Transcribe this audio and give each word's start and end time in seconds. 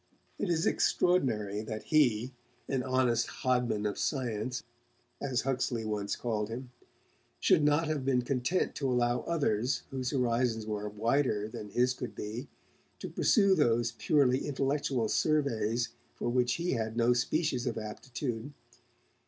It 0.39 0.49
is 0.49 0.65
extraordinary 0.65 1.61
that 1.61 1.83
he 1.83 2.33
an 2.67 2.81
'honest 2.81 3.27
hodman 3.43 3.85
of 3.85 3.99
science', 3.99 4.63
as 5.21 5.41
Huxley 5.41 5.85
once 5.85 6.15
called 6.15 6.49
him 6.49 6.71
should 7.39 7.61
not 7.63 7.85
have 7.87 8.03
been 8.03 8.23
content 8.23 8.73
to 8.77 8.89
allow 8.89 9.19
others, 9.27 9.83
whose 9.91 10.09
horizons 10.09 10.65
were 10.65 10.89
wider 10.89 11.47
than 11.47 11.69
his 11.69 11.93
could 11.93 12.15
be, 12.15 12.47
to 12.97 13.09
pursue 13.09 13.53
those 13.53 13.91
purely 13.99 14.47
intellectual 14.47 15.07
surveys 15.07 15.89
for 16.15 16.29
which 16.29 16.53
he 16.53 16.71
had 16.71 16.97
no 16.97 17.13
species 17.13 17.67
of 17.67 17.77
aptitude. 17.77 18.53